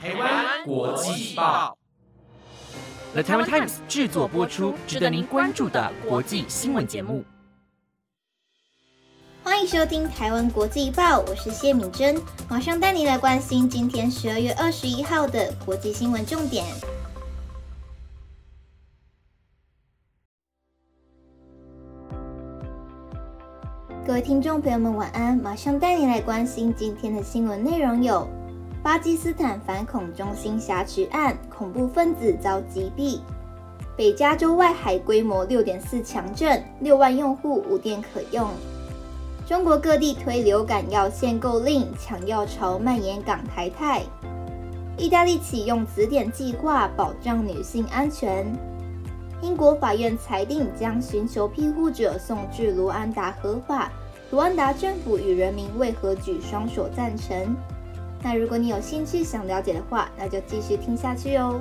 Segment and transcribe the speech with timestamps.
[0.00, 1.76] 台湾国际报
[3.14, 7.24] ，The Taiwan Times 制作播出，值得您关注的国际新闻节目。
[9.42, 16.64] 欢迎收听《台湾国际报》，我是谢敏珍，马上带你来关心今天十二月二十一号的国际新闻重点。
[24.06, 25.36] 各位听众朋友们，晚安！
[25.36, 28.26] 马上带你来关心今天的新闻内容有：
[28.80, 33.20] 巴基斯坦反恐中心挟持案，恐怖分子遭击毙；
[33.96, 38.46] 北加州外海规模六点四强震，六万用户无电可用；
[39.46, 44.02] 中国各地推流感药限购令，抢药潮蔓延港台泰；
[44.96, 48.46] 意大利启用词典计划，保障女性安全；
[49.42, 53.90] 英国法院裁定将寻求庇护者送至卢安达合法。
[54.30, 57.56] 卢安达政府与人民为何举双手赞成？
[58.22, 61.60] 那如果你有兴趣想了解的话，那就继续听下去哦。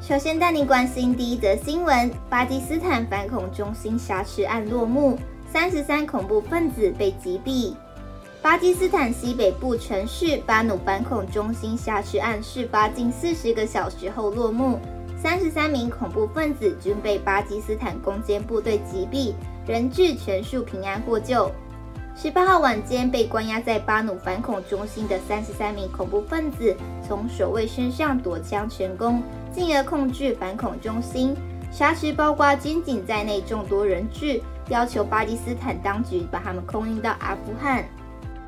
[0.00, 5.18] 首先带你关心第一则新闻：巴基斯坦反恐中心挟持案落幕，
[5.52, 7.74] 三十三恐怖分子被击毙。
[8.40, 14.78] 巴基斯坦西北部城市巴努反恐中心挟持案事发近四十个小时后落幕，
[15.22, 19.34] 三十三名恐怖分子均被巴基斯坦攻坚部队击毙，
[19.70, 21.52] 人质全数平安获救。
[22.22, 31.34] 十八号晚间，被关押在巴努反恐中心的三十三名恐怖分子从守卫身上夺枪成功，进而控制反恐中心，
[31.72, 37.82] 挟持包括军警在内众多人质，要求巴基斯坦当局把他们空运到阿富汗。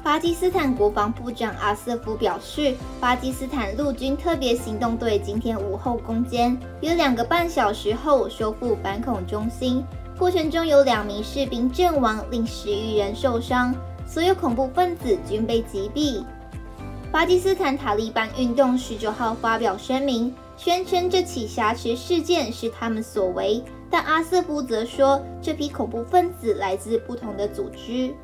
[0.03, 9.83] 巴基斯坦国防部长阿瑟夫表示，巴基斯坦陆军特别行动队今天午后攻坚，约两个半小时后收复反恐中心。
[10.23, 13.75] 过程中有两名士兵阵亡，另十余人受伤，
[14.07, 16.25] 所有恐怖分子均被击毙。
[17.11, 28.15] 巴基斯坦塔利班运动十九号发表声明，宣称这起挟持事件是他们所为，但阿瑟夫则说这批恐怖分子来自不同的组织。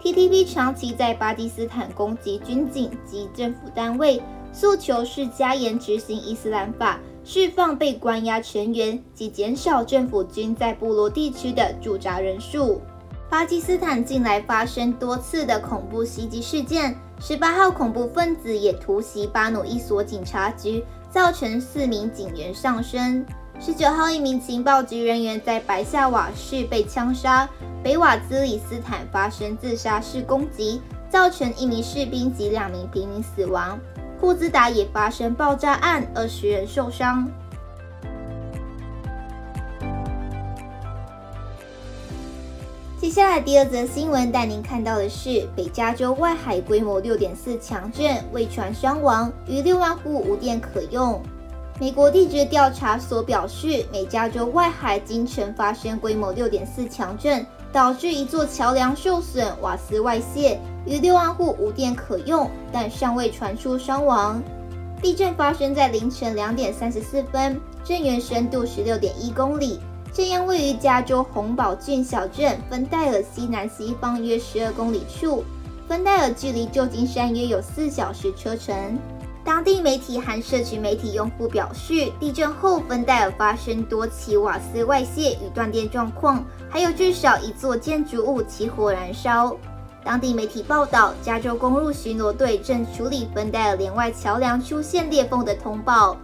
[0.00, 7.00] TTP 长期在巴基斯坦攻击军警及政府单位，诉求是加严执行伊斯兰法。
[7.24, 12.82] 释放被关押成员及减少政府军在部落地区的驻扎人数。
[13.30, 23.24] 巴基斯坦近来发生多次的恐怖袭击事件，十八号恐怖分子也突袭巴努一所警察局，造成四名警员丧生。
[23.58, 27.48] 十九号，一名情报局人员在白夏瓦市被枪杀。
[27.82, 33.78] 北瓦兹里斯坦发生自杀式攻击，造成一名士兵及两名平民死亡。
[34.20, 37.28] 库兹达也发生爆炸案，二十人受伤。
[42.98, 51.20] 接下来第二则新闻带您看到的是，北加州外海规模六点四强震，未传伤亡，逾六万户无电可用。
[51.78, 60.58] 美国地质调查所表示，美加州外海今晨发生规模六点四强震，导致一座桥梁受损，瓦斯外泄。
[60.86, 64.42] 逾六万户无电可用，但尚未传出伤亡。
[65.00, 69.80] 地震发生在凌晨两点三十四分，震源深度十六点一公里，
[70.12, 75.44] 震央位于加州洪堡郡小镇芬戴尔西南西方约十二公里处。
[75.86, 78.98] 芬戴尔距离旧金山约有四小时车程。
[79.44, 89.54] 当地媒体和社区媒体用户表示，地震后芬戴尔发生多起瓦斯外泄与断电状况，还有至少一座建筑物起火燃烧。
[90.04, 96.16] 当地媒体报道，加州公路巡逻队正处理芬戴尔连外桥梁出现裂缝的通报。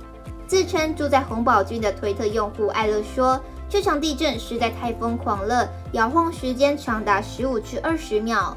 [0.46, 8.54] 自称住在红堡郡的推特用户艾乐说：“这场地震实在太疯狂了，摇晃时间长达十五至二十秒。”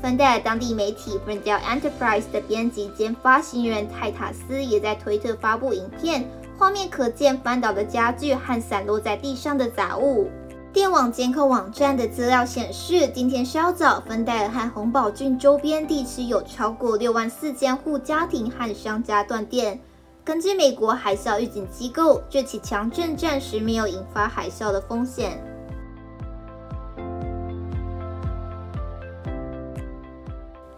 [0.00, 6.24] 芬戴尔当地媒体 Ferndale Enterprise 的编辑兼发行人泰塔斯也在推特发布影片，
[6.56, 10.30] 画面可见翻倒的家具和散落在地上的杂物。
[10.72, 19.80] 电网监控网站的资料显示，今天稍早，芬戴尔和洪堡郡周边地区有超过六万四千户家庭和商家断电。
[20.24, 25.42] 根据美国海啸预警机构，这起强震暂时没有引发海啸的风险。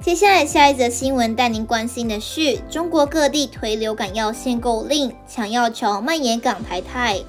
[0.01, 7.23] 接下来，下一则新闻带您关心的是，中国各地推流感药限购令，抢药潮蔓延港台泰。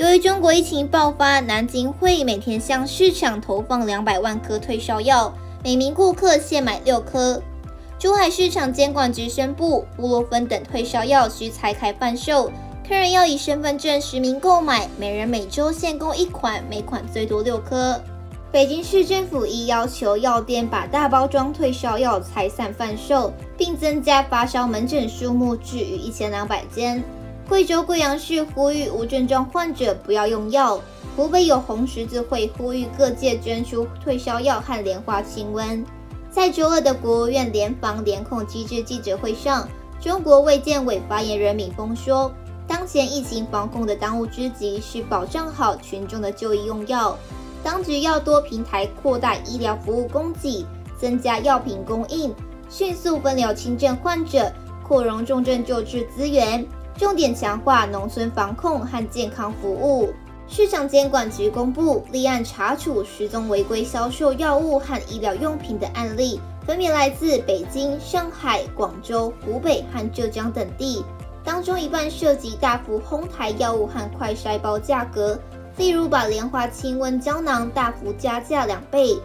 [0.00, 5.30] 由于中国疫情爆发，南京会每天向市场投放两百万颗退烧药，
[5.62, 7.38] 每名顾客限买六颗。
[7.98, 12.50] 珠海市场监管局宣布，布洛芬等退烧药需拆开贩售，
[12.88, 18.00] 客人要以身份证实名购买，每人每周限购一款，每款最多六颗。
[18.50, 27.04] 北京市政府亦要求药店把大包装退烧药拆散贩售，并增加发烧门诊数目至逾一千两百间。
[27.50, 30.80] 贵州贵阳市呼吁无症状患者不要用药。
[31.16, 35.84] 湖北有红十字会呼吁各界捐出退烧药和莲花清瘟。
[36.30, 39.68] 在周二的国务院联防联控机制记者会上，
[40.00, 42.32] 中国卫健委发言人米峰说，
[42.68, 47.18] 当前疫情防控的当务之急是保障好群众的就医用药，
[47.64, 50.64] 当局要多平台扩大医疗服务供给，
[50.96, 52.32] 增加药品供应，
[52.68, 54.52] 迅速分流轻症患者，
[54.86, 56.64] 扩容重症救治资源。
[57.00, 60.12] 重点强化农村防控和健康服务。
[60.46, 71.02] 市场监管局公布立案查处十宗违规销售药物和医疗用品的案例，分别来自北京、上海、广州、湖北和浙江等地。
[71.42, 75.40] 当中一半涉及大幅哄抬药物和快筛包价格，
[75.78, 79.16] 例如把莲花清瘟胶囊大幅加价两倍。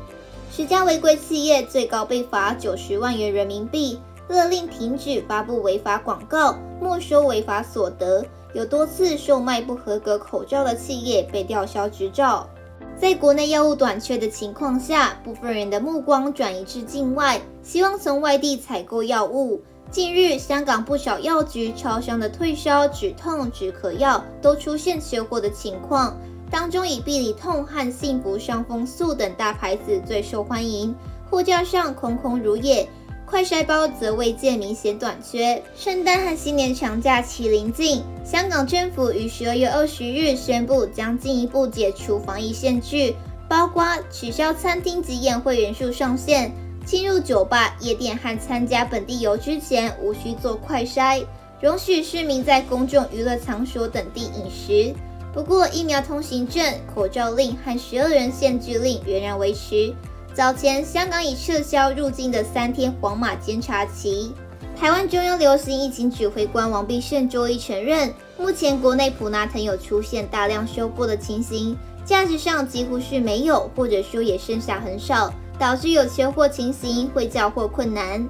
[0.50, 4.00] 十家违规企业最高被罚九十万元人民币。
[4.28, 8.26] 勒令停止发布违法广告，没收违法所得。
[8.54, 12.50] 有多次售卖不合格口罩的企业被吊销执照。
[12.98, 19.62] 在国内药物短缺的情况下，部分人的目光转移至境外，希望从外地采购药物。
[19.92, 26.18] 近日，香港不少药局、超商的退烧、止痛、止咳药都出现缺货的情况，
[26.50, 30.96] 当中以必理痛和幸福伤风素等大牌子最受欢迎，
[31.30, 32.88] 货架上空空如也。
[33.26, 35.62] 快筛包则未见明显短缺。
[35.76, 43.14] 圣诞和新年长假期临近，香港政府于十二月二十日宣布将进一步解除防疫限制，
[43.50, 46.52] 包括取消餐厅及宴会人数上限，
[46.86, 51.26] 进入酒吧、夜店和参加本地游之前无需做快筛，
[51.60, 54.96] 容许市民在公众娱乐场所等地饮食。
[55.34, 56.64] 不过，疫苗通行证、
[56.94, 59.94] 口罩令和十二人限聚令仍然维持。
[60.36, 64.34] 早前，香港已撤销入境的三天黄码监察期。
[64.78, 78.28] 台湾中央流行疫情指挥官王必胜周一承认，目前国内普拿藤有出现大量收购的情形，价值上几乎是没有，或者说也剩下很少，导致有缺货情形，会交货困难。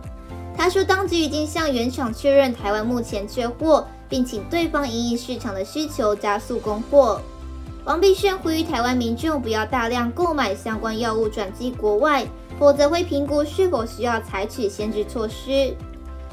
[0.56, 7.20] 他说，当局已经向原厂确认台湾目前缺货，并请对方因应市场的需求加速供货。
[7.86, 12.26] 王必胜呼吁台湾民众不要大量购买相关药物转寄国外，
[12.58, 15.72] 否则会评估是否需要采取限制措施。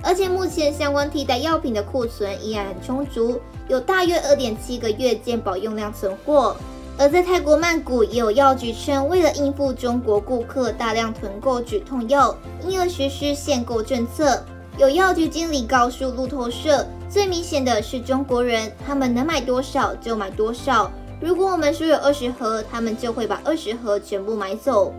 [0.02, 3.38] 而且目前相关替代药品的库存依然很充足，
[3.68, 6.56] 有大约二点七个月健保用量存货。
[6.96, 12.34] 而在泰国曼谷，也有药局称，为了应付中国顾客大量囤购止痛药，
[12.66, 14.42] 因而实施限购政策。
[14.78, 20.90] 有药局经理告诉路透社，最明显的是中国人，他们能买多少就买多少。
[21.22, 24.92] 如果我们说有二十盒，他们就会把二十盒全部买走。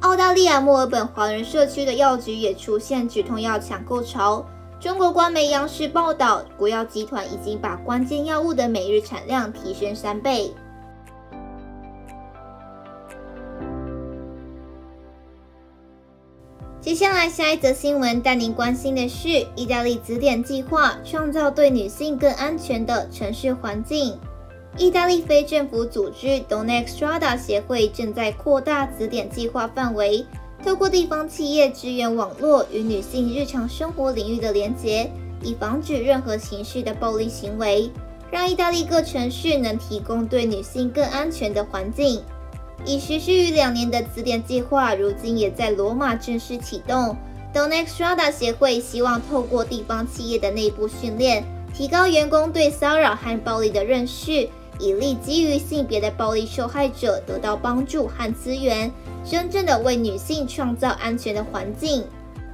[0.00, 4.42] 澳大利亚墨尔本华人社区的药局也出现止痛药抢购潮。
[4.80, 10.50] 中国官媒央视报道，国药集团已经把关键药物的每日产量提升三倍。
[16.80, 24.18] 接下来下一则新闻带您关心的是，意大利紫点计划创造对女性更安全的城市环境。
[24.78, 30.24] 意大利非政府组织 Donna Strada 协会正在扩大词典计划范围，
[30.64, 35.10] 透过地方企业支援网络与女性日常生活领域的连结，
[35.42, 37.90] 以防止任何形式的暴力行为，
[38.30, 42.22] 让意大利各城市能提供对女性更安全的环境。
[42.84, 47.16] 已实施于两年的词典计划，如今也在罗马正式启动。
[47.52, 54.48] Donna Strada 协会希望透过地方企业的内部训练，提高员工对骚扰和暴力的认识。
[54.78, 58.90] 以利基于性别的暴力受害者得到帮助和资源，
[59.24, 62.04] 真正的为女性创造安全的环境。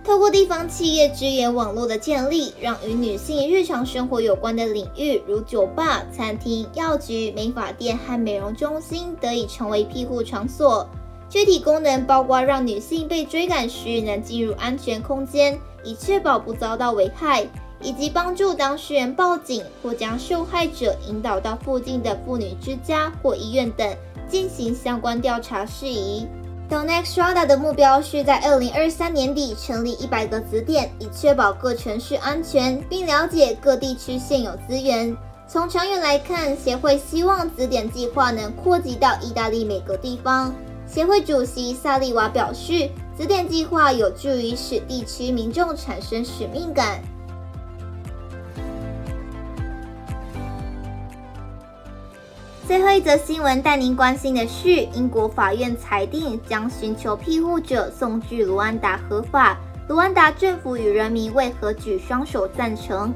[0.02, 10.86] 透过地方企业支援网络的建立，让与女性日常生活有关的领域，如酒吧、餐厅、药局、美发店和美容中心，得以成为庇护场所。
[11.30, 17.46] 具体功能包括让女性被追赶时能进入安全空间，以确保不遭到危害。
[17.80, 23.88] 以及帮助当事人报警或将受害者引导到附近的妇女之家或医院等
[24.28, 26.26] 进行相关调查事宜。
[26.70, 35.14] Donextrada 的目标是在二零二三年底成立一百个子点，以确保各城市安全，并了解各地区现有资源。
[35.46, 40.54] 从长远来看，协会希望子点计划能扩及到意大利每个地方。
[40.86, 47.02] 协会主席萨利瓦表示，子点计划有助于使地区民众产生使命感。
[52.66, 63.12] 最后一则新闻带您关心的是，英国法院裁定将寻求庇护者送至卢安达合法，卢安达政府与人民为何举双手赞成？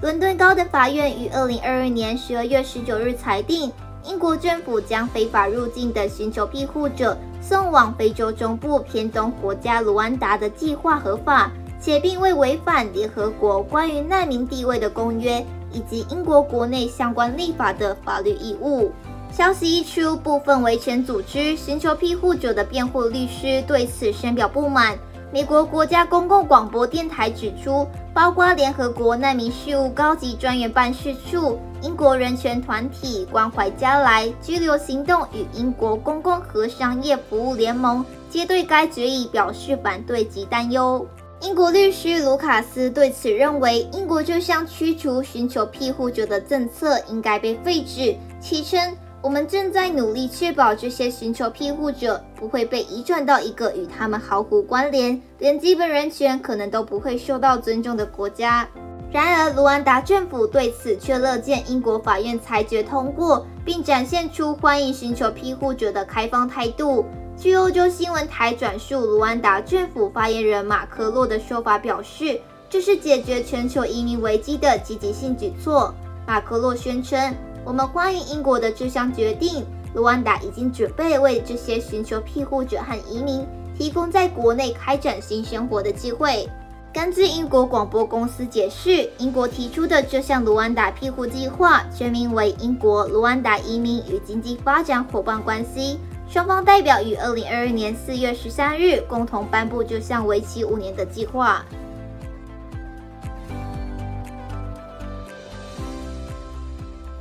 [0.00, 3.70] 伦敦高等法院于二零二二年十二月十九日裁定，
[4.02, 18.92] 英国政府将非法入境的寻求庇护者送往非洲中部偏东国家卢安达的计划合法，且并未违反联合国关于难民地位的公约以及英国国内相关立法的法律义务。
[19.32, 24.98] 消息一出，部分维权组织寻求庇护者的辩护律师对此深表不满。
[25.32, 41.06] 美国国家公共广播电台指出，包括联合国难民事务高级专员办事处、英国人权团体关怀加来拘留行动与英国公共和商业服务联盟，皆对该决议表示反对及担忧。
[41.42, 48.78] 英国律师卢卡斯对此认为，英国这项驱逐寻求庇护者的政策应该被废止，其称。
[49.22, 58.66] 我们正在努力确保这些寻求庇护者不会被移转到一个与他们毫无关联、连基本人权可能都不会受到尊重的国家。
[59.12, 67.04] 然而，卢安达政府对此却乐见英国法院裁决通过，并展现出欢迎寻求庇护者的开放态度。
[67.40, 75.94] 据欧洲新闻台转述卢安达政府发言人马克洛的说法表示，这是解决全球移民危机的积极性举措。
[76.26, 77.34] 马克洛宣称。
[77.64, 79.64] 我们欢迎英国的这项决定。
[79.94, 86.46] 卢安达已经准备为这些寻求庇护者和移民提供在国内开展新生活的机会。
[86.92, 95.98] 根据英国广播公司解释，英国提出的这项卢安达庇护计划全名为“英国卢安达移民与经济发展伙伴关系”。
[96.30, 101.64] 双方代表于二零二二年四月十三日共同颁布这项为期五年的计划。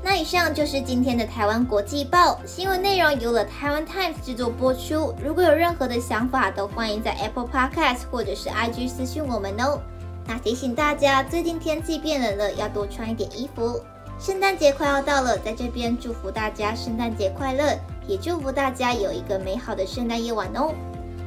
[0.04, 5.16] 那以上就是今天的台湾国际报新闻内容，由了台湾 Times 制作播出。
[5.24, 9.82] 如果有任何的想法，都欢迎在 Apple Podcast 或者是 IG 私讯我们哦。
[10.28, 13.82] 那提醒大家，最近天气变冷了，要多穿一点衣服。
[14.20, 17.76] 圣诞节快要到了，在这边祝福大家圣诞节快乐，
[18.10, 20.74] 也祝福大家有一个美好的圣诞夜晚哦。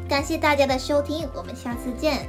[0.09, 2.27] 感谢大家的收听，我们下次见。